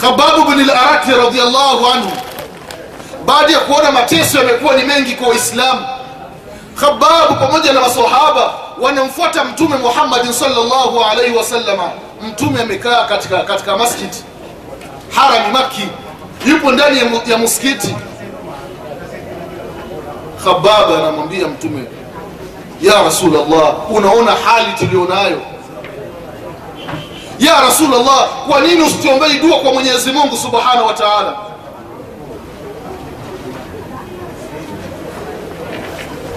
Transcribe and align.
Khababu 0.00 0.50
bin 0.50 0.70
al-Arati 0.70 1.12
anhu, 1.12 2.10
baada 3.26 3.52
ya 3.52 3.58
kuona 3.60 3.92
mateso 3.92 4.38
yamekuwa 4.38 4.76
ni 4.76 4.82
mengi 4.84 5.14
kwa 5.14 5.28
Waislamu, 5.28 5.86
Khababu 6.80 7.34
pamoja 7.40 7.72
na 7.72 7.80
masahaba 7.80 8.52
wanamfuata 8.80 9.44
Mtume 9.44 9.76
Muhammadin 9.76 10.32
sallallahu 10.32 11.04
alaihi 11.04 11.36
wasallama. 11.36 11.90
Mtume 12.28 12.62
amekaa 12.62 13.04
katika, 13.04 13.38
katika 13.38 13.76
masjid 13.76 14.10
harami 15.14 15.52
Makki, 15.52 15.88
yupo 16.46 16.72
ndani 16.72 16.98
ya, 16.98 17.04
ya 17.26 17.38
msikiti. 17.38 17.94
Khababu 20.44 20.94
anamwambia 20.94 21.48
Mtume, 21.48 21.84
ya 22.82 23.02
Rasulullah, 23.02 23.90
unaona 23.90 24.32
hali 24.32 24.72
tulionayo 24.78 25.40
ya 27.40 27.60
rasulllah 27.60 28.28
kwa 28.48 28.60
nini 28.60 28.82
usituombei 28.82 29.38
dua 29.38 29.58
kwa 29.58 29.72
Mwenyezi 29.72 30.12
Mungu 30.12 30.36
subhanahu 30.36 30.86
wa 30.86 30.92
taala? 30.94 31.36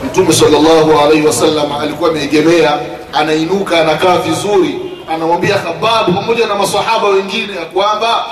Mtume 0.05 0.34
sallallahu 0.34 0.99
alaihi 0.99 1.27
wasallam 1.27 1.71
alikuwa 1.81 2.09
ameegemea, 2.09 2.80
anainuka, 3.13 3.80
anakaa 3.81 4.17
vizuri, 4.17 4.80
anamwambia 5.13 5.55
Khababu 5.58 6.13
pamoja 6.13 6.47
na 6.47 6.55
masahaba 6.55 7.08
wengine 7.08 7.55
ya 7.55 7.66
kwamba 7.66 8.25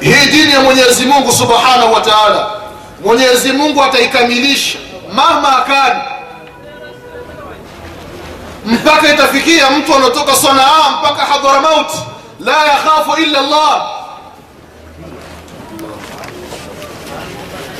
hii 0.00 0.30
dini 0.30 0.52
ya 0.52 0.60
Mwenyezi 0.60 1.04
Mungu 1.06 1.32
subhanahu 1.32 1.92
wa 1.94 2.00
taala, 2.00 2.46
Mwenyezi 3.04 3.52
Mungu 3.52 3.82
ataikamilisha 3.82 4.78
mahma 5.14 5.56
akani 5.58 6.00
mpaka 8.64 9.14
itafikia 9.14 9.70
mtu 9.70 9.94
anatoka 9.94 10.36
Sanaa 10.36 10.90
mpaka 11.00 11.22
Hadhramaut, 11.22 11.86
la 12.40 12.64
yakhafu 12.66 13.20
illa 13.22 13.38
Allah. 13.38 13.90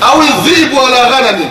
Au 0.01 0.21
dhibu 0.21 0.79
ala 0.81 1.09
ghanami, 1.09 1.47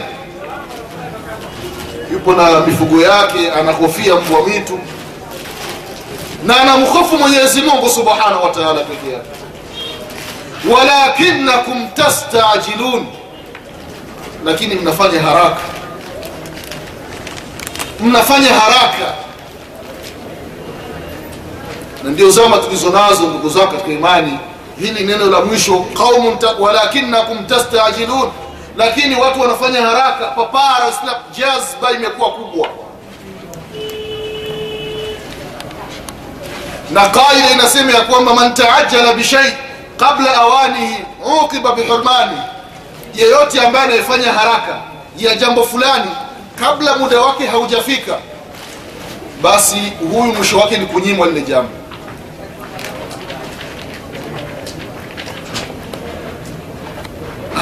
yupo 2.13 2.33
na 2.33 2.61
mifugo 2.61 3.03
yake, 3.03 3.51
anahofia 3.61 4.15
mbwa 4.15 4.41
mwitu. 4.41 4.79
Na 6.45 6.61
anamhofu 6.61 7.17
Mwenyezi 7.19 7.63
Mungu 7.63 7.89
subhanahu 7.91 8.45
wa 8.45 8.51
ta'ala 8.51 8.81
peke 8.85 9.13
yake. 9.13 9.29
Walakinakum 10.75 11.89
tastajilun, 11.89 13.07
lakini 14.45 14.75
mnafanya 14.75 15.23
haraka, 15.23 15.57
mnafanya 18.01 18.49
haraka 18.49 19.15
na 22.05 22.11
ndio 22.11 22.31
zama 22.31 22.59
tulizo 22.59 22.91
nazo 22.91 23.23
ndugu 23.27 23.49
zangu 23.49 23.73
katika 23.73 23.91
imani. 23.93 24.39
Hili 24.81 25.05
neno 25.05 25.27
la 25.27 25.41
mwisho. 25.41 25.85
Qaumun 25.97 26.37
walakinakum 26.59 27.47
tastajilun. 27.47 28.31
Lakini 28.77 29.15
watu 29.15 29.41
wanafanya 29.41 29.83
haraka. 29.83 30.25
Papara 30.27 30.93
jazba 31.39 31.93
imekuwa 31.93 32.31
kubwa. 32.31 32.69
Na 36.91 37.09
qaida 37.09 37.51
inasema 37.53 37.93
ya 37.93 38.01
kwamba 38.01 38.35
man 38.35 38.55
taajjala 38.55 39.13
bishai 39.13 39.53
qabla 39.97 40.35
awanihi 40.37 40.97
uqiba 41.43 41.73
bihurmani 41.75 42.39
yeyote 43.15 43.61
ambaye 43.61 43.85
anayefanya 43.85 44.33
haraka 44.33 44.77
ya 45.19 45.35
jambo 45.35 45.65
fulani 45.65 46.11
kabla 46.61 46.97
muda 46.97 47.21
wake 47.21 47.47
haujafika 47.47 48.19
basi 49.43 49.77
huyu 50.13 50.33
mwisho 50.35 50.59
wake 50.59 50.77
ni 50.79 50.87
kunyimwa 50.87 51.27
lile 51.27 51.41
jambo 51.41 51.71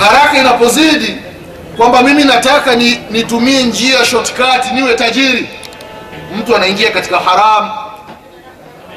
haraka 0.03 0.39
inapozidi 0.39 1.17
kwamba 1.77 2.03
mimi 2.03 2.25
nataka 2.25 2.77
ni, 2.77 2.99
nitumie 3.11 3.63
njia 3.63 4.05
shortcut 4.05 4.73
niwe 4.75 4.95
tajiri. 4.95 5.49
Mtu 6.39 6.57
anaingia 6.57 6.91
katika 6.91 7.19
haramu 7.19 7.71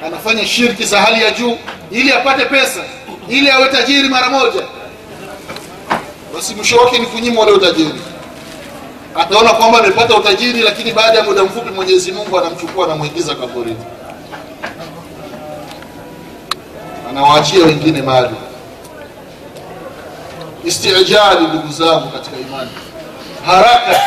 anafanya 0.05 0.45
shirki 0.47 0.83
za 0.83 1.01
hali 1.01 1.23
ya 1.23 1.31
juu 1.31 1.57
ili 1.91 2.13
apate 2.13 2.45
pesa 2.45 2.79
ili 3.29 3.49
awe 3.49 3.67
tajiri 3.69 4.09
mara 4.09 4.29
moja. 4.29 4.61
Basi 6.35 6.55
mwisho 6.55 6.77
wake 6.77 6.99
ni 6.99 7.05
kunyimwa 7.05 7.43
ule 7.45 7.51
utajiri. 7.53 8.01
Ataona 9.15 9.49
kwamba 9.49 9.79
amepata 9.79 10.15
utajiri 10.17 10.61
lakini 10.61 10.91
baada 10.91 11.17
ya 11.17 11.23
muda 11.23 11.43
mfupi 11.43 11.69
mwenyezi 11.71 12.11
mungu 12.11 12.39
anamchukua 12.39 12.85
anamwingiza 12.85 13.35
kaburini. 13.35 13.77
Anawaachia 17.09 17.65
wengine 17.65 18.01
mali 18.01 18.35
istijali 20.65 21.47
ndugu 21.47 21.73
zangu 21.73 22.07
katika 22.11 22.37
imani. 22.37 22.69
Haraka 23.45 24.01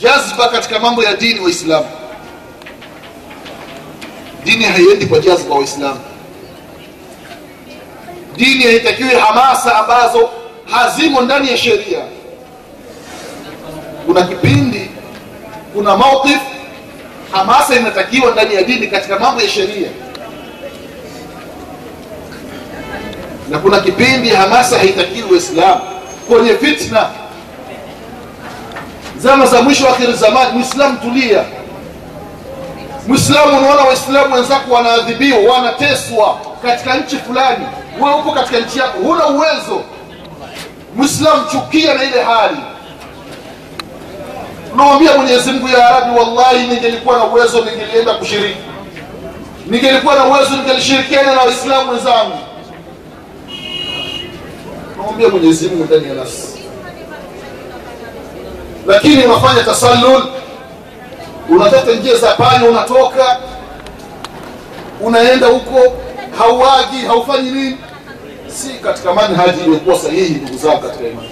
jazba 0.00 0.48
katika 0.48 0.78
mambo 0.78 1.02
ya 1.04 1.16
dini 1.16 1.40
waislamu. 1.40 1.86
Dini 4.44 4.64
haiendi 4.64 5.06
kwa 5.06 5.18
jazba 5.18 5.54
waislamu. 5.54 6.00
Dini 8.36 8.64
haitakiwi 8.64 9.10
hamasa 9.14 9.78
ambazo 9.78 10.30
hazimo 10.70 11.20
ndani 11.20 11.50
ya 11.50 11.56
sheria. 11.56 11.98
Kuna 14.06 14.22
kipindi 14.22 14.90
kuna 15.74 15.96
mautif 15.96 16.38
hamasa 17.32 17.76
inatakiwa 17.76 18.30
ndani 18.30 18.54
ya 18.54 18.62
dini 18.62 18.86
katika 18.86 19.18
mambo 19.18 19.40
ya 19.42 19.48
sheria. 19.48 19.88
Na 23.50 23.58
kuna 23.58 23.80
kipindi 23.80 24.28
hamasa 24.28 24.78
haitakiwi 24.78 25.30
waislamu 25.32 25.80
kwenye 26.28 26.54
fitna. 26.54 27.06
Zama 29.18 29.46
za 29.46 29.62
mwisho 29.62 29.88
akhiri 29.88 30.12
zamani 30.12 30.52
mwislamu 30.52 30.98
tulia. 30.98 31.44
Mwislamu 33.06 33.58
unaona 33.58 33.82
waislamu 33.82 34.34
wenzako 34.34 34.74
wanaadhibiwa 34.74 35.54
wanateswa 35.54 36.38
katika 36.62 36.94
nchi 36.94 37.16
fulani 37.16 37.66
wewe 38.00 38.14
uko 38.14 38.30
katika 38.32 38.58
nchi 38.58 38.78
yako 38.78 38.98
huna 39.02 39.26
uwezo. 39.26 39.82
Mwislamu 40.96 41.44
chukia 41.52 41.94
na 41.94 42.04
ile 42.04 42.22
hali. 42.22 42.56
Unamwambia 44.74 45.16
mwenyezi 45.16 45.52
mungu 45.52 45.68
ya 45.68 45.88
arabi 45.88 46.18
wallahi 46.18 46.66
ningelikuwa 46.66 47.16
na 47.18 47.24
uwezo 47.24 47.60
ningelienda 47.64 48.14
kushiriki. 48.14 48.58
Ningelikuwa 49.66 50.14
na 50.14 50.24
uwezo 50.24 50.56
ningelishirikiana 50.56 51.34
na 51.34 51.40
waislamu 51.40 51.90
wenzangu 51.92 52.38
unamwambia 55.12 55.28
mwenyezi 55.28 55.68
mungu 55.68 55.84
ndani 55.84 56.08
ya 56.08 56.14
nafsi. 56.14 56.58
Lakini 58.86 59.24
unafanya 59.24 59.62
tasallul. 59.62 60.22
Unatata 61.50 61.92
njia 61.92 62.16
za 62.16 62.34
panya 62.34 62.68
unatoka 62.68 63.38
unaenda 65.00 65.46
huko 65.46 65.80
hauagi 66.38 66.96
haufanyi 67.06 67.50
nini. 67.50 67.76
Si 68.46 68.68
katika 68.68 69.14
manhaji 69.14 69.60
iliyokuwa 69.60 69.98
sahihi 69.98 70.34
ndugu 70.34 70.58
zangu 70.58 70.80
katika 70.80 71.08
imani. 71.08 71.28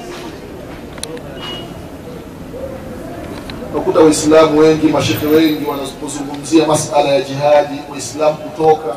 Unakuta 3.75 4.01
waislamu 4.01 4.59
wengi 4.59 4.87
mashekhe 4.87 5.27
wengi 5.27 5.65
wanapozungumzia 5.65 6.67
masala 6.67 7.09
ya 7.09 7.21
jihadi 7.21 7.81
waislamu 7.93 8.37
kutoka 8.37 8.97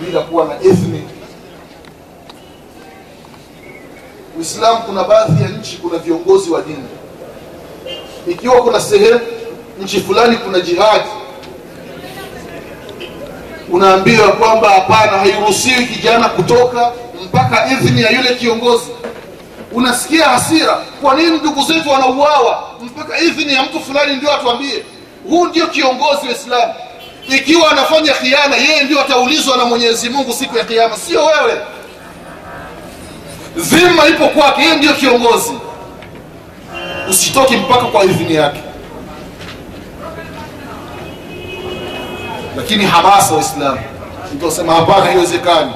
bila 0.00 0.20
kuwa 0.20 0.44
na 0.44 0.54
ethnic 0.54 1.19
uislamu 4.40 4.78
kuna 4.82 5.04
baadhi 5.04 5.42
ya 5.42 5.48
nchi 5.48 5.76
kuna 5.76 5.98
viongozi 5.98 6.50
wa 6.50 6.62
dini. 6.62 6.84
Ikiwa 8.28 8.62
kuna 8.62 8.80
sehemu 8.80 9.20
nchi 9.82 10.00
fulani 10.00 10.36
kuna 10.36 10.60
jihadi 10.60 11.08
unaambiwa 13.72 14.28
kwamba 14.32 14.68
hapana 14.70 15.12
hairuhusiwi 15.18 15.86
kijana 15.86 16.28
kutoka 16.28 16.92
mpaka 17.24 17.70
idhini 17.72 18.02
ya 18.02 18.10
yule 18.10 18.34
kiongozi. 18.34 18.90
Unasikia 19.72 20.24
hasira 20.28 20.78
kwa 21.02 21.14
nini 21.14 21.38
ndugu 21.38 21.62
zetu 21.72 21.90
wanauawa 21.90 22.70
mpaka 22.82 23.20
idhini 23.20 23.54
ya 23.54 23.62
mtu 23.62 23.80
fulani 23.80 24.16
ndio 24.16 24.32
atuambie? 24.34 24.82
Huu 25.28 25.46
ndio 25.46 25.66
kiongozi 25.66 26.26
wa 26.26 26.32
islamu. 26.32 26.74
Ikiwa 27.28 27.70
anafanya 27.70 28.12
khiana 28.12 28.56
yeye 28.56 28.82
ndio 28.84 29.00
ataulizwa 29.00 29.56
na 29.56 29.64
mwenyezi 29.64 30.08
mungu 30.08 30.32
siku 30.32 30.58
ya 30.58 30.64
kiama 30.64 30.96
sio 30.96 31.24
wewe 31.26 31.60
dhima 33.56 34.06
ipo 34.06 34.28
kwake 34.28 34.62
yeye 34.62 34.76
ndio 34.76 34.92
kiongozi. 34.94 35.52
Usitoki 37.10 37.56
mpaka 37.56 37.84
kwa 37.84 38.04
idhini 38.04 38.34
yake. 38.34 38.60
Lakini 42.56 42.84
hamasa 42.84 43.34
waislamu 43.34 43.80
mtu 44.34 44.48
asema 44.48 44.74
hapana 44.74 45.04
haiwezekani. 45.04 45.72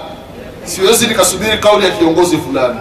Siwezi 0.65 1.07
nikasubiri 1.07 1.59
kauli 1.59 1.85
ya 1.85 1.91
kiongozi 1.91 2.39
fulani. 2.39 2.79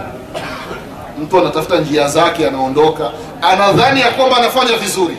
Mtu 1.22 1.38
anatafuta 1.38 1.76
njia 1.78 2.08
zake 2.08 2.46
anaondoka. 2.46 3.10
Anadhani 3.42 4.00
ya 4.00 4.10
kwamba 4.10 4.36
anafanya 4.36 4.76
vizuri. 4.76 5.16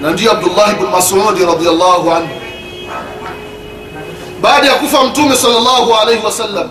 Na 0.00 0.10
ndio 0.10 0.32
abdullah 0.32 0.70
ibn 0.72 0.86
masudi 0.86 1.44
radiallahu 1.46 2.10
anhu. 2.12 2.28
Baada 4.40 4.66
ya 4.68 4.74
kufa 4.74 5.04
mtume 5.04 5.36
sallallahu 5.36 5.94
alaihi 5.94 6.24
wasallam 6.24 6.70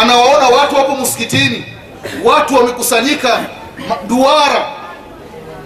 anawaona 0.00 0.48
watu 0.48 0.76
wapo 0.76 0.96
msikitini. 0.96 1.64
Watu 2.24 2.54
wamekusanyika 2.54 3.40
duara. 4.06 4.66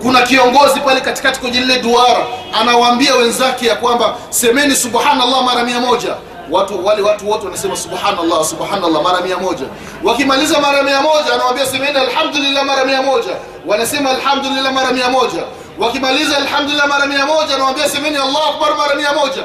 Kuna 0.03 0.23
kiongozi 0.23 0.81
pale 0.81 1.01
katikati 1.01 1.41
kwenye 1.41 1.61
lile 1.61 1.79
duara 1.79 2.27
anawaambia 2.61 3.15
wenzake 3.15 3.67
ya 3.67 3.77
kwamba 3.77 4.17
semeni 4.31 4.77
subhanallah 4.77 5.43
mara 5.45 5.65
mia 5.65 5.81
moja. 5.81 6.15
Watu 6.51 6.87
wale 6.87 7.03
watu 7.03 7.31
wote 7.31 7.45
wanasema 7.45 7.77
subhanallah 7.77 8.45
subhanallah 8.45 9.03
mara 9.03 9.21
mia 9.21 9.39
moja. 9.39 9.65
Wakimaliza 10.05 10.61
mara 10.61 10.83
mia 10.83 11.01
moja 11.03 11.35
anawaambia 11.35 11.67
semeni 11.67 11.99
alhamdulillah 11.99 12.65
mara 12.65 12.85
mia 12.85 13.03
moja. 13.03 13.31
Wanasema 13.67 14.11
alhamdulillah 14.11 14.73
mara 14.73 14.93
mia 14.93 15.09
moja. 15.11 15.43
Wakimaliza 15.79 16.37
alhamdulillah 16.37 16.89
mara 16.89 17.07
mia 17.07 17.27
moja 17.27 17.55
anawaambia 17.55 17.89
semeni 17.89 18.17
allahu 18.17 18.53
akbar 18.55 18.77
mara 18.77 18.95
mia 18.95 19.13
moja. 19.13 19.43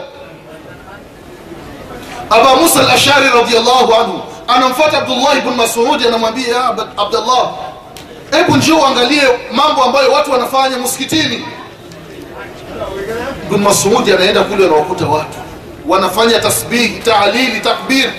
Aba 2.29 2.55
musa 2.55 2.79
al-ashari 2.79 3.27
anhu 3.27 4.21
anamfuata 4.47 4.97
abdullah 4.97 5.37
ibn 5.37 5.49
mas'ud 5.49 6.07
anamwambia 6.07 6.65
abdullah 6.97 7.51
hebu 8.31 8.55
njoo 8.57 8.77
uangalie 8.77 9.21
mambo 9.51 9.83
ambayo 9.83 10.11
watu 10.11 10.31
wanafanya 10.31 10.77
msikitini. 10.77 11.45
Ibn 13.51 13.61
mas'ud 13.63 14.09
anaenda 14.13 14.43
kule 14.43 14.65
anawakuta 14.65 15.05
watu 15.05 15.37
wanafanya 15.87 16.39
tasbihi 16.39 16.99
taalili, 16.99 17.59
takbir. 17.59 18.09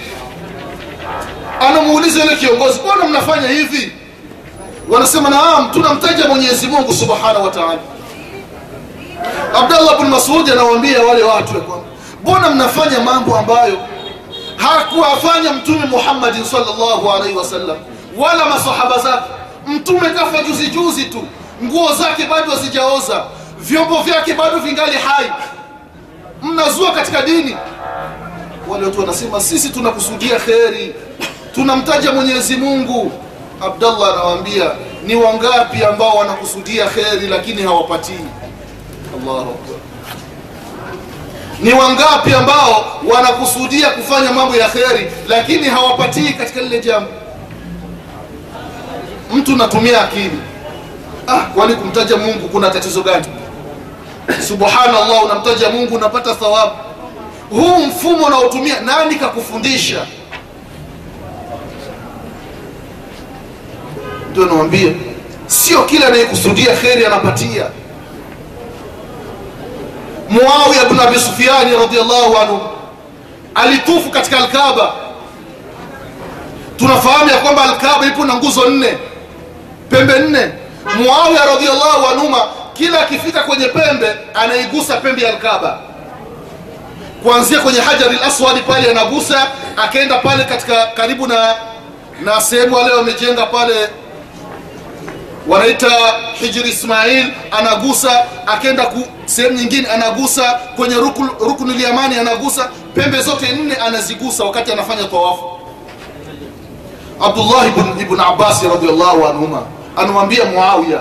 Anamuuliza 1.61 2.25
yule 2.25 2.37
kiongozi 2.37 2.81
mbona 2.81 3.05
mnafanya 3.05 3.49
hivi? 3.49 3.93
Wanasema 4.89 5.31
naam 5.31 5.71
tunamtaja 5.71 6.29
mwenyezi 6.29 6.67
mungu 6.67 6.93
subhanahu 6.95 7.45
wa 7.45 7.51
ta'ala. 7.51 7.79
Abdallah 9.55 9.99
bin 10.01 10.07
masudi 10.09 10.51
anawaambia 10.53 11.03
wale 11.03 11.23
watu 11.23 11.53
kwamba 11.63 11.87
mbona 12.23 12.51
mnafanya 12.51 13.01
mambo 13.01 13.37
ambayo 13.37 13.79
hakuwafanya 14.57 15.53
mtume 15.53 15.87
muhammadin 15.87 16.45
sallallahu 16.45 17.11
alaihi 17.11 17.37
wasallam 17.37 17.77
wala 18.19 18.45
masahaba 18.45 18.99
zake. 18.99 19.25
Mtume 19.67 20.11
kafa 20.11 20.43
juzi 20.43 20.67
juzi 20.67 21.05
tu. 21.05 21.25
Nguo 21.65 21.93
zake 21.95 22.25
bado 22.27 22.51
hazijaoza. 22.51 23.25
Vyombo 23.59 24.03
vyake 24.03 24.35
bado 24.35 24.59
vingali 24.59 24.97
hai. 24.97 25.33
Mnazua 26.43 26.91
katika 26.93 27.23
dini. 27.23 27.57
Wale 28.69 28.85
watu 28.85 29.01
wanasema 29.01 29.41
sisi 29.41 29.69
tunakusudia 29.69 30.37
kheri. 30.39 30.95
Tunamtaja 31.55 32.13
mwenyezi 32.13 32.57
mungu. 32.57 33.13
Abdallah 33.61 34.09
anawaambia 34.13 34.71
ni 35.07 35.15
wangapi 35.15 35.85
ambao 35.85 36.17
wanakusudia 36.17 36.87
kheri 36.87 37.27
lakini 37.27 37.63
hawapatii? 37.63 38.25
Allahu 39.17 39.41
akbar 39.51 39.77
ni 41.61 41.73
wangapi 41.73 42.35
ambao 42.35 43.01
wanakusudia 43.15 43.91
kufanya 43.91 44.33
mambo 44.33 44.57
ya 44.57 44.69
kheri 44.69 45.13
lakini 45.29 45.69
hawapatii 45.69 46.33
katika 46.33 46.61
lile 46.61 46.81
jambo? 46.81 47.11
Mtu 49.35 49.57
natumia 49.57 50.01
akili. 50.01 50.39
Ah, 51.27 51.39
kwani 51.41 51.75
kumtaja 51.75 52.17
mungu 52.17 52.49
kuna 52.49 52.71
tatizo 52.71 53.03
gani? 53.03 53.27
Subhanallah 54.49 55.25
unamtaja 55.25 55.71
mungu 55.71 55.95
unapata 55.97 56.35
thawabu. 56.35 56.73
Huu 57.51 57.87
mfumo 57.87 58.27
unaotumia 58.27 58.81
nani 58.81 59.15
kakufundisha? 59.15 60.07
Ndio 64.31 64.47
nawambia 64.47 64.93
sio 65.47 65.83
kila 65.83 66.07
anayekusudia 66.07 66.77
kheri 66.77 67.07
anapatia 67.07 67.67
muawiya 70.35 70.85
bn 70.85 71.01
abi 71.01 71.19
sufiani 71.19 71.77
radiallahu 71.77 72.39
anhu 72.39 72.61
alitufu 73.55 74.11
katika 74.11 74.37
alkaba 74.39 74.93
tunafahamu 76.77 77.31
ya 77.31 77.39
kwamba 77.39 77.63
alkaba 77.65 78.07
ipo 78.07 78.25
na 78.25 78.35
nguzo 78.35 78.69
nne 78.71 78.99
pembe 79.91 80.19
nne. 80.19 80.53
Muawiya 80.97 81.45
radhiallahu 81.47 82.07
anhuma 82.13 82.39
kila 82.75 83.01
akifika 83.01 83.41
kwenye 83.43 83.69
pembe 83.69 84.15
anaigusa 84.35 84.97
pembe 84.97 85.23
ya 85.23 85.29
alkaba 85.31 85.79
kuanzia 87.23 87.61
kwenye 87.61 87.81
hajari 87.81 88.17
laswadi 88.17 88.61
pale 88.61 88.91
anagusa 88.91 89.47
akaenda 89.77 90.19
pale 90.19 90.45
katika 90.45 90.87
karibu 90.87 91.27
na 91.27 91.55
na 92.21 92.41
sehemu 92.41 92.77
wale 92.77 92.95
wamejenga 92.95 93.47
pale 93.47 93.89
wanaita 95.49 95.91
hijri 96.41 96.69
ismail 96.71 97.27
anagusa 97.51 98.25
akenda 98.47 98.87
ku 98.87 99.07
sehemu 99.27 99.59
nyingine 99.59 99.89
anagusa 99.89 100.43
kwenye 100.77 100.95
ruknu 101.41 101.73
lyamani 101.73 102.19
anagusa 102.19 102.69
pembe 102.95 103.23
zote 103.23 103.53
nne 103.53 103.75
anazigusa 103.75 104.45
wakati 104.45 104.73
anafanya 104.73 105.05
tawafu. 105.05 105.45
Abdullah 107.21 107.67
ibn, 107.69 108.01
ibn 108.01 108.21
abasi 108.21 108.69
radiallahu 108.69 109.27
anhuma 109.27 109.63
anamwambia 109.97 110.45
muawiya 110.45 110.99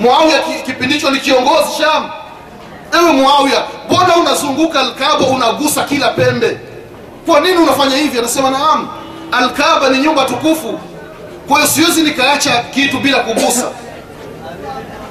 muawiya 0.00 0.38
ki- 0.38 0.62
kipindi 0.66 0.94
hicho 0.94 1.10
ni 1.10 1.20
kiongozi 1.20 1.72
sham. 1.78 2.10
Ewe 3.00 3.12
muawiya 3.12 3.62
mbona 3.90 4.16
unazunguka 4.16 4.80
alkaba 4.80 5.26
unagusa 5.26 5.82
kila 5.84 6.08
pembe? 6.08 6.58
Kwa 7.26 7.40
nini 7.40 7.56
unafanya 7.56 7.96
hivi? 7.96 8.18
Anasema 8.18 8.50
naam 8.50 8.88
alkaba 9.32 9.88
ni 9.88 9.98
nyumba 9.98 10.24
tukufu. 10.24 10.78
Kwa 11.48 11.56
hiyo 11.56 11.68
siwezi 11.70 12.02
nikaacha 12.02 12.62
kitu 12.74 12.98
bila 12.98 13.18
kugusa 13.18 13.70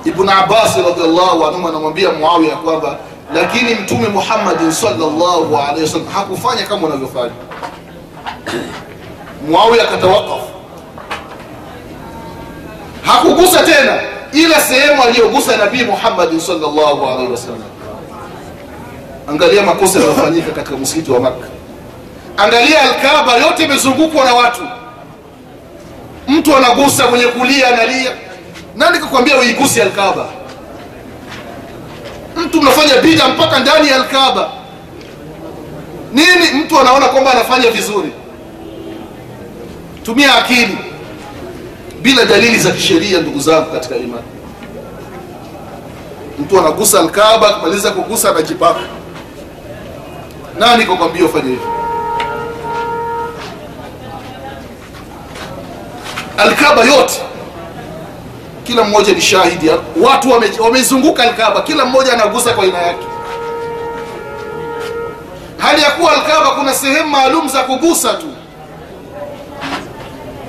ibn 0.06 0.30
abbas 0.30 0.78
radiallahu 0.78 1.46
anhu 1.46 1.68
anamwambia 1.68 2.12
muawiya 2.12 2.56
kwamba 2.56 2.98
lakini 3.34 3.76
mtume 3.76 4.08
muhammadin 4.08 4.72
sallallahu 4.72 5.58
alaihi 5.58 5.82
wasallam 5.84 6.08
hakufanya 6.08 6.64
kama 6.64 6.88
unavyofanya. 6.88 7.32
Muawiya 9.50 9.84
akatawakaf. 9.84 10.42
Hakugusa 13.06 13.64
tena 13.64 14.00
ila 14.34 14.62
sehemu 14.62 15.04
aliyogusa 15.04 15.58
nabii 15.58 15.84
muhammadin 15.84 16.40
sallallahu 16.40 17.06
alaihi 17.06 17.32
wasallam. 17.32 17.64
Angalia 19.30 19.62
makosa 19.64 20.00
yanayofanyika 20.00 20.52
katika 20.52 20.78
msikiti 20.78 21.12
wa 21.12 21.20
makka. 21.20 21.48
Angalia 22.38 22.82
alkaba 22.82 23.36
yote 23.36 23.64
imezungukwa 23.64 24.26
na 24.26 24.34
watu. 24.34 24.62
Mtu 26.28 26.56
anagusa 26.58 27.08
mwenye 27.08 27.26
kulia 27.26 27.68
analia 27.68 28.12
nani 28.76 29.00
kakwambia 29.00 29.38
uigusi 29.38 29.82
alkaba 29.82 30.26
mtu 32.38 32.62
mnafanya 32.62 33.02
bida 33.02 33.28
mpaka 33.28 33.60
ndani 33.60 33.88
ya 33.88 33.96
alkaba 33.96 34.50
nini 36.14 36.64
mtu 36.64 36.80
anaona 36.80 37.06
kwamba 37.08 37.32
anafanya 37.32 37.72
vizuri? 37.72 38.12
Tumia 40.04 40.36
akili. 40.36 40.78
Bila 42.02 42.26
dalili 42.26 42.60
za 42.60 42.72
kisheria 42.72 43.20
ndugu 43.22 43.40
zangu 43.40 43.72
katika 43.72 43.96
imani. 43.96 44.24
Mtu 46.40 46.60
anagusa 46.60 47.00
alkaba 47.00 47.50
akimaliza 47.50 47.92
kugusa 47.92 48.30
anajipaka. 48.30 48.80
Nani 50.60 50.86
kakwambia 50.86 51.26
ufanye 51.26 51.50
hivyo 51.50 51.68
alkaba 56.38 56.84
yote 56.84 57.22
kila 58.66 58.84
mmoja 58.84 59.14
ni 59.14 59.22
shahidi 59.22 59.70
watu 60.02 60.32
wame- 60.32 60.52
wamezunguka 60.60 61.24
alkaba 61.24 61.62
kila 61.62 61.86
mmoja 61.86 62.14
anagusa 62.14 62.54
kwa 62.54 62.64
aina 62.64 62.78
yake. 62.78 63.06
Hali 65.58 65.82
ya 65.82 65.92
kuwa 65.92 66.12
alkaba 66.12 66.52
kuna 66.52 66.74
sehemu 66.74 67.10
maalum 67.10 67.50
za 67.50 67.64
kugusa 67.64 68.14
tu. 68.14 68.26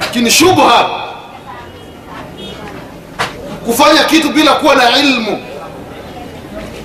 Lakini 0.00 0.30
shubha 0.30 0.90
kufanya 3.66 4.04
kitu 4.04 4.28
bila 4.28 4.52
kuwa 4.52 4.74
na 4.74 4.98
ilmu. 4.98 5.38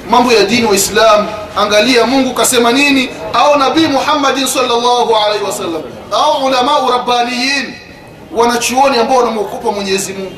Mambo 0.09 0.31
ya 0.33 0.43
dini 0.43 0.65
waislamu 0.67 1.29
angalia 1.57 2.05
mungu 2.05 2.33
kasema 2.33 2.71
nini 2.71 3.09
au 3.33 3.59
nabii 3.59 3.87
muhammadin 3.87 4.47
salllahu 4.47 5.15
alaihi 5.25 5.43
wasallam 5.45 5.81
au 6.11 6.45
ulamau 6.45 6.91
rabbaniyin 6.91 7.73
wanachuoni 8.31 8.97
ambao 8.97 9.17
wanamwokopa 9.17 9.71
mwenyezi 9.71 10.13
mungu 10.13 10.31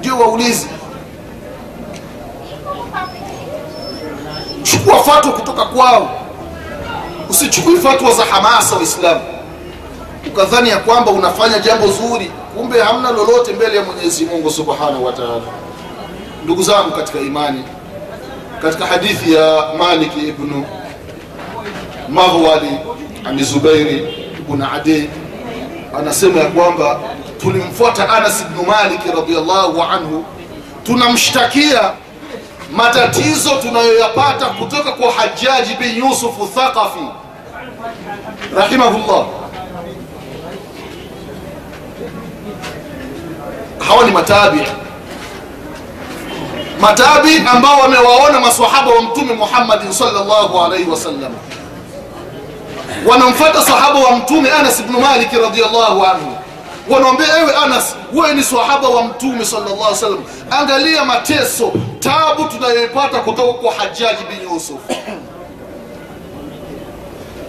ndio 0.00 0.18
waulizi. 0.18 0.66
Chukua 4.62 5.02
fatwa 5.04 5.32
kutoka 5.32 5.64
kwao. 5.64 6.10
Usichukui 7.30 7.76
fatwa 7.76 8.12
za 8.12 8.24
hamasa 8.24 8.76
waislamu. 8.76 9.20
Ukadhani 10.26 10.68
ya 10.68 10.76
kwamba 10.78 11.10
unafanya 11.10 11.58
jambo 11.58 11.86
zuri 11.86 12.30
kumbe 12.56 12.82
hamna 12.82 13.10
lolote 13.10 13.52
mbele 13.52 13.76
ya 13.76 13.82
mwenyezi 13.84 14.24
mungu 14.24 14.50
subhanahu 14.50 15.04
wa 15.04 15.12
taala. 15.12 15.40
Ndugu 16.44 16.62
zangu 16.62 16.90
katika 16.90 17.18
imani 17.20 17.64
katika 18.62 18.86
hadithi 18.86 19.32
ya 19.34 19.64
malik 19.78 20.16
ibnu 20.16 20.66
maghwali 22.08 22.70
ani 23.24 23.42
zubairi 23.42 24.14
adi 24.74 25.10
anasema 25.98 26.40
ya 26.40 26.46
kwamba 26.46 27.00
tulimfuata 27.42 28.08
anas 28.10 28.44
bnu 28.44 28.62
malik 28.62 29.00
radiallahu 29.16 29.82
anhu. 29.82 30.24
Tunamshtakia 30.84 31.90
matatizo 32.72 33.50
tunayoyapata 33.50 34.46
kutoka 34.46 34.92
kwa 34.92 35.12
hajaji 35.12 35.74
bin 35.74 35.96
yusufu 36.08 36.46
thaqafi 36.54 37.04
rahimahullah. 38.56 39.24
Hawa 43.88 44.04
ni 44.04 44.10
matabi. 44.10 44.60
Matabi 46.80 47.42
ambao 47.54 47.80
wamewaona 47.80 48.40
masahaba 48.40 48.90
wa 48.90 49.02
mtume 49.02 49.32
muhammadin 49.34 49.92
sallallahu 49.92 50.60
alaihi 50.60 50.90
wasallam 50.90 51.32
wanamfata 53.06 53.62
sahaba 53.62 53.98
wa 54.00 54.16
mtume 54.16 54.50
anas 54.50 54.82
bnu 54.82 55.00
maliki 55.00 55.36
radiallahu 55.36 56.04
anhu 56.04 56.36
wanamwambia 56.90 57.38
ewe 57.38 57.54
anas 57.56 57.96
wewe 58.12 58.34
ni 58.34 58.42
sahaba 58.42 58.88
wa 58.88 59.04
mtume 59.04 59.44
sallallahu 59.44 59.74
alaihi 59.76 59.92
wasallam. 59.92 60.24
Angalia 60.50 61.04
mateso 61.04 61.72
tabu 62.00 62.44
tunayoipata 62.44 63.20
kutoka 63.20 63.52
kwa 63.52 63.72
hajaji 63.74 64.22
bin 64.30 64.52
yusuf. 64.52 64.78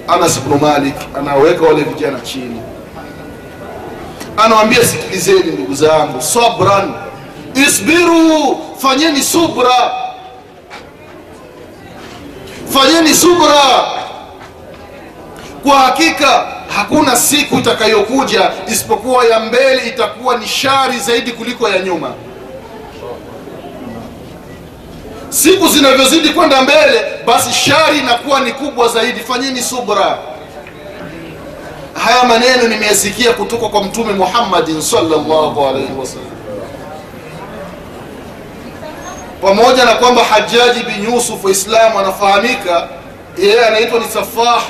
Anas 0.07 0.37
ibnu 0.37 0.57
malik 0.57 0.95
anaweka 1.17 1.65
wale 1.65 1.83
vijana 1.83 2.19
chini. 2.19 2.61
Anawambia 4.37 4.85
sikilizeni 4.85 5.51
ndugu 5.51 5.73
zangu 5.73 6.21
sabran. 6.21 6.93
Isbiru 7.67 8.57
fanyeni 8.77 9.23
subra. 9.23 9.91
Fanyeni 12.73 13.15
subra. 13.15 13.61
Kwa 15.63 15.79
hakika 15.79 16.47
hakuna 16.81 17.15
siku 17.15 17.55
itakayokuja 17.57 18.51
isipokuwa 18.67 19.25
ya 19.25 19.39
mbele 19.39 19.87
itakuwa 19.87 20.37
ni 20.37 20.47
shari 20.47 20.99
zaidi 20.99 21.31
kuliko 21.31 21.69
ya 21.69 21.79
nyuma. 21.79 22.13
Siku 25.29 25.67
zinavyozidi 25.67 26.29
kwenda 26.29 26.61
mbele 26.61 27.01
basi 27.25 27.53
shari 27.53 27.97
inakuwa 27.99 28.39
ni 28.39 28.51
kubwa 28.51 28.87
zaidi. 28.87 29.19
Fanyeni 29.19 29.61
subra. 29.61 30.17
Haya 32.05 32.23
maneno 32.23 32.67
nimeyasikia 32.67 33.33
kutoka 33.33 33.69
kwa 33.69 33.83
mtume 33.83 34.13
muhammadin 34.13 34.81
salllahu 34.81 35.67
alaihi 35.67 35.93
wasallam. 35.99 36.31
Pamoja 39.41 39.85
na 39.85 39.95
kwamba 39.95 40.23
hajaji 40.23 40.79
bin 40.83 41.13
yusuf 41.13 41.43
waislamu 41.45 41.99
anafahamika 41.99 42.87
yeye 43.37 43.65
anaitwa 43.65 43.99
ni 43.99 44.05
safah 44.05 44.61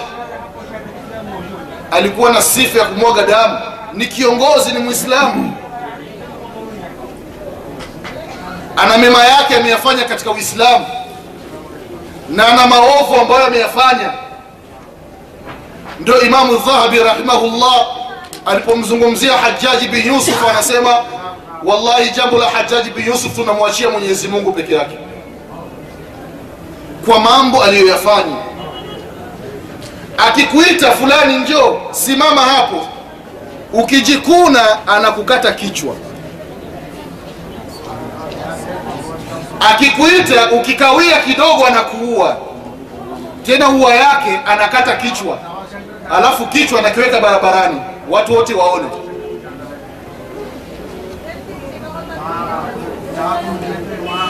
alikuwa 1.91 2.31
na 2.31 2.41
sifa 2.41 2.79
ya 2.79 2.86
kumwaga 2.86 3.24
damu. 3.24 3.60
Ni 3.93 4.05
kiongozi 4.07 4.71
ni 4.71 4.79
mwislamu 4.79 5.53
ana 8.77 8.98
mema 8.98 9.24
yake 9.24 9.55
ameyafanya 9.55 10.03
katika 10.03 10.31
uislamu. 10.31 10.86
Na 12.29 12.48
ana 12.48 12.67
maovu 12.67 13.15
ambayo 13.21 13.45
ameyafanya. 13.45 14.13
Ndio 16.00 16.21
imamu 16.21 16.57
dhahabi 16.57 17.00
rahimahullah 17.00 17.86
alipomzungumzia 18.45 19.38
hajaji 19.38 19.88
bin 19.88 20.07
yusuf 20.13 20.50
anasema 20.50 20.95
wallahi 21.63 22.10
jambo 22.10 22.38
la 22.38 22.50
hajaji 22.50 22.89
bin 22.89 23.05
yusuf 23.07 23.36
tunamwachia 23.36 23.89
mwenyezi 23.89 24.27
mungu 24.27 24.51
peke 24.53 24.74
yake. 24.74 24.98
Kwa 27.05 27.19
mambo 27.19 27.63
aliyoyafanya 27.63 28.36
akikuita 30.27 30.91
fulani 30.91 31.37
njoo 31.37 31.81
simama 31.91 32.41
hapo. 32.41 32.87
Ukijikuna 33.73 34.87
anakukata 34.87 35.51
kichwa. 35.51 35.95
Akikuita 39.59 40.51
ukikawia 40.51 41.17
kidogo 41.21 41.65
anakuua. 41.65 42.37
Tena 43.45 43.69
ua 43.69 43.95
yake 43.95 44.39
anakata 44.47 44.95
kichwa. 44.95 45.37
Alafu 46.17 46.45
kichwa 46.47 46.79
anakiweka 46.79 47.19
barabarani. 47.19 47.81
Watu 48.09 48.33
wote 48.33 48.53
waone. 48.53 48.87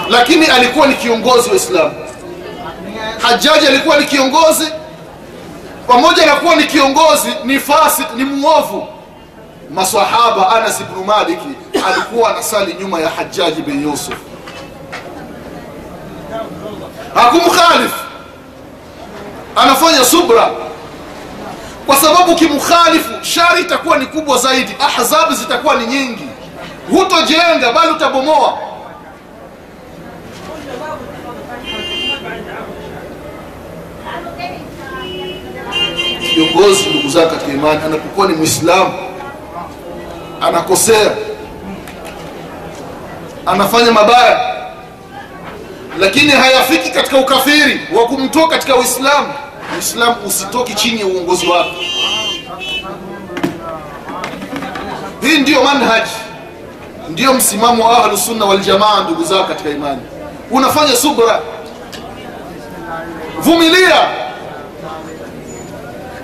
Lakini 0.10 0.46
alikuwa 0.46 0.88
ni 0.88 0.94
kiongozi 0.96 1.50
wa 1.50 1.56
islamu. 1.56 1.92
Hajaji 3.22 3.68
alikuwa 3.68 3.98
ni 4.00 4.06
kiongozi 4.06 4.68
pamoja 5.92 6.26
na 6.26 6.36
kuwa 6.36 6.56
ni 6.56 6.64
kiongozi 6.64 7.30
ni 7.44 7.60
fasik 7.60 8.06
ni 8.16 8.24
muovu 8.24 8.88
masahaba 9.70 10.50
anas 10.56 10.84
bnu 10.84 11.04
maliki 11.04 11.48
alikuwa 11.88 12.30
anasali 12.30 12.74
nyuma 12.74 13.00
ya 13.00 13.10
hajaji 13.10 13.62
bin 13.62 13.84
yusuf. 13.84 14.16
Hakumkhalifu 17.16 18.00
anafanya 19.56 20.06
subra. 20.06 20.50
Kwa 21.86 21.96
sababu 21.96 22.36
kimkhalifu 22.36 23.26
shari 23.26 23.62
itakuwa 23.62 23.98
ni 23.98 24.06
kubwa 24.06 24.38
zaidi 24.38 24.76
ahzabu 24.80 25.34
zitakuwa 25.34 25.76
ni 25.76 25.86
nyingi. 25.88 26.28
Hutojenga 26.90 27.72
bali 27.74 27.92
utabomoa 27.92 28.58
kiongozi 36.34 36.90
ndugu 36.90 37.10
zake 37.10 37.30
katika 37.30 37.52
imani 37.54 37.80
anapokuwa 37.86 38.28
ni 38.28 38.34
mwislamu 38.34 38.94
anakosea 40.42 41.12
anafanya 43.46 43.92
mabaya 43.92 44.52
lakini 46.00 46.32
hayafiki 46.32 46.90
katika 46.92 47.18
ukafiri 47.18 47.82
wa 47.96 48.06
kumtoa 48.08 48.48
katika 48.48 48.76
uislamu. 48.76 49.34
Uislamu 49.76 50.16
usitoki 50.28 50.74
chini 50.74 51.00
ya 51.00 51.06
uongozi 51.08 51.48
wake. 51.48 51.88
Hii 55.22 55.38
ndiyo 55.38 55.64
manhaji 55.64 56.12
ndiyo 57.10 57.34
msimamo 57.34 57.86
wa 57.88 57.98
ahlusunna 58.06 58.46
waljamaa 58.46 59.04
ndugu 59.04 59.24
zao 59.24 59.44
katika 59.44 59.70
imani. 59.70 60.02
Unafanya 60.52 60.96
subra 60.96 61.40
vumilia 63.40 64.08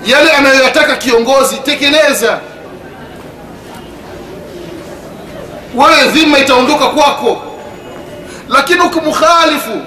yale 0.08 0.32
anayoyataka 0.32 0.96
kiongozi 0.96 1.56
tekeleza. 1.58 2.40
Wewe 5.76 6.08
dhima 6.12 6.40
itaondoka 6.40 6.88
kwako. 6.88 7.42
Lakini 8.50 8.80
ukimkhalifu 8.82 9.82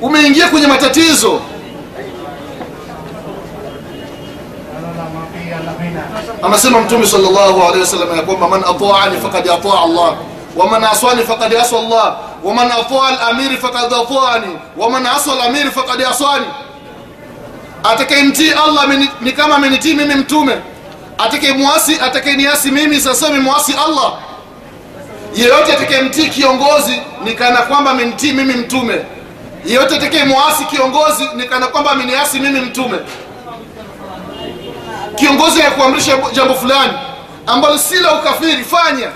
umeingia 0.00 0.48
kwenye 0.48 0.66
matatizo. 0.66 1.40
Anasema 6.42 6.80
mtume 6.80 7.06
sallallahu 7.06 7.62
alaihi 7.62 7.80
wasallam 7.80 8.16
ya 8.16 8.22
kwamba 8.22 8.48
man 8.48 8.60
ataani 8.64 9.20
faqad 9.20 9.48
ataa 9.50 9.82
Allah 9.84 10.14
waman 10.56 10.84
aswani 10.84 11.22
faqad 11.22 11.54
asa 11.56 11.78
Allah 11.78 12.16
waman 12.44 12.72
ataa 12.72 13.06
al-amiri 13.08 13.56
faqad 13.56 13.92
ataani 13.94 14.58
waman 14.76 15.06
asa 15.06 15.32
al-amiri 15.32 15.70
atakayemtii 17.82 18.50
Allah 18.52 18.88
ni 19.20 19.32
kama 19.32 19.54
amenitii 19.56 19.94
mimi 19.94 20.14
mtume. 20.14 20.56
Atakayemwasi 21.18 22.00
atakayeniasi 22.00 22.70
mimi 22.70 23.00
sasa 23.00 23.30
mwasi 23.30 23.74
Allah. 23.86 24.12
Yeyote 25.34 25.72
atakayemtii 25.72 26.28
kiongozi 26.28 27.00
ni 27.24 27.34
kana 27.34 27.56
kwamba 27.62 27.90
amenitii 27.90 28.32
mimi 28.32 28.54
mtume. 28.54 29.00
Yeyote 29.64 29.96
atakayemwasi 29.96 30.64
kiongozi 30.64 31.28
ni 31.34 31.44
kana 31.44 31.66
kwamba 31.66 31.90
ameniasi 31.90 32.40
mimi 32.40 32.60
mtume. 32.60 32.98
Kiongozi 35.16 35.62
anakuamrisha 35.62 36.12
jambo 36.32 36.54
fulani 36.54 36.92
ambalo 37.46 37.78
si 37.78 37.94
la 37.96 38.14
ukafiri 38.14 38.64
fanya. 38.64 39.08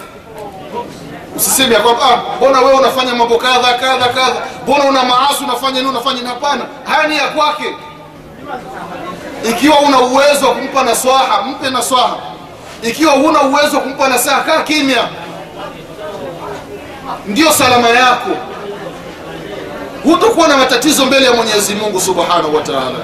Usiseme 1.36 1.76
"Ah, 1.76 2.16
mbona 2.36 2.60
wewe 2.60 2.72
unafanya 2.78 3.14
mambo 3.14 3.36
kadha 3.38 3.74
kadha 3.74 4.08
kadha? 4.08 4.36
Mbona 4.62 4.84
una 4.84 5.02
maasi 5.04 5.44
unafanya 5.44 5.72
nini 5.72 5.86
unafanya 5.88 6.14
nini?" 6.16 6.28
hapana. 6.28 6.64
Haya 6.84 7.08
ni 7.08 7.16
ya 7.16 7.28
kwake 7.28 7.64
ikiwa 9.44 9.80
una 9.80 10.00
uwezo 10.00 10.48
wa 10.48 10.54
kumpa 10.54 10.82
naswaha 10.82 11.42
mpe 11.42 11.70
naswaha 11.70 12.16
ikiwa 12.82 13.12
huna 13.12 13.42
uwezo 13.42 13.76
wa 13.76 13.82
kumpa 13.82 14.08
nasaha 14.08 14.40
kaa 14.42 14.62
kimya. 14.62 15.08
Ndiyo 17.26 17.52
salama 17.52 17.88
yako. 17.88 18.30
Hutokuwa 20.04 20.48
na 20.48 20.56
matatizo 20.56 21.06
mbele 21.06 21.26
ya 21.26 21.32
mwenyezi 21.32 21.74
mungu 21.74 22.00
subhanahu 22.00 22.54
wa 22.56 22.62
taala 22.62 22.98